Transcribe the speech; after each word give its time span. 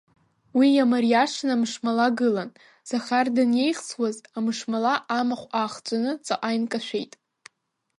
Уи 0.57 0.67
иамариашаны 0.73 1.53
амышмала 1.57 2.07
гылан, 2.17 2.49
Захар 2.89 3.27
даниеихсуаз, 3.35 4.17
амышмала 4.37 4.93
амахә 5.17 5.47
аахҵәаны 5.59 6.11
ҵаҟа 6.25 6.49
инкашәеит. 6.57 7.13